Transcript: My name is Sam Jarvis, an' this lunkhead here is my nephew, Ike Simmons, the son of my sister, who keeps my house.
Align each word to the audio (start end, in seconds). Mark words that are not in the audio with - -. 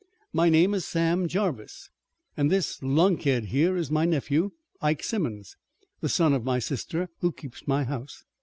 My 0.33 0.49
name 0.49 0.73
is 0.73 0.83
Sam 0.83 1.27
Jarvis, 1.27 1.91
an' 2.35 2.47
this 2.47 2.81
lunkhead 2.81 3.49
here 3.49 3.77
is 3.77 3.91
my 3.91 4.03
nephew, 4.03 4.51
Ike 4.81 5.03
Simmons, 5.03 5.57
the 5.99 6.09
son 6.09 6.33
of 6.33 6.43
my 6.43 6.57
sister, 6.57 7.09
who 7.19 7.31
keeps 7.31 7.67
my 7.67 7.83
house. 7.83 8.23